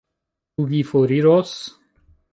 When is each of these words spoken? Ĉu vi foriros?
Ĉu 0.55 0.65
vi 0.71 0.79
foriros? 0.93 1.55